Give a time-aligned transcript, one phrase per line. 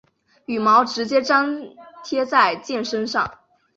[0.47, 1.61] 羽毛直接粘
[2.03, 3.37] 贴在箭身上。